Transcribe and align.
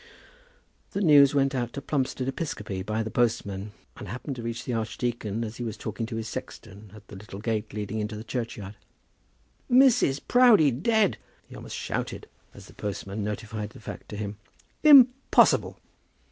The 0.93 1.01
news 1.01 1.35
went 1.35 1.53
out 1.53 1.73
to 1.73 1.79
Plumstead 1.81 2.27
Episcopi 2.27 2.81
by 2.81 3.03
the 3.03 3.11
postman, 3.11 3.71
and 3.97 4.07
happened 4.07 4.35
to 4.37 4.41
reach 4.41 4.65
the 4.65 4.73
archdeacon 4.73 5.43
as 5.43 5.57
he 5.57 5.63
was 5.63 5.77
talking 5.77 6.07
to 6.07 6.15
his 6.15 6.27
sexton 6.27 6.91
at 6.95 7.07
the 7.07 7.15
little 7.15 7.37
gate 7.39 7.71
leading 7.71 7.99
into 7.99 8.15
the 8.15 8.23
churchyard. 8.23 8.75
"Mrs. 9.69 10.19
Proudie 10.27 10.71
dead!" 10.71 11.19
he 11.47 11.55
almost 11.55 11.75
shouted, 11.77 12.27
as 12.51 12.65
the 12.65 12.73
postman 12.73 13.23
notified 13.23 13.69
the 13.69 13.79
fact 13.79 14.09
to 14.09 14.17
him. 14.17 14.37
"Impossible!" 14.81 15.77